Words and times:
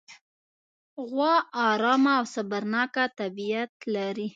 غوا 1.07 1.35
ارامه 1.69 2.13
او 2.19 2.25
صبرناکه 2.35 3.03
طبیعت 3.19 3.73
لري. 3.95 4.27